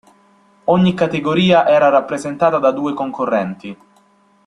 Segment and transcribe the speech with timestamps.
[0.63, 3.77] Ogni categoria era rappresentata da due concorrenti.